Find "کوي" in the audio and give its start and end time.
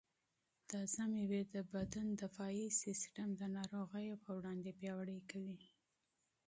5.31-5.59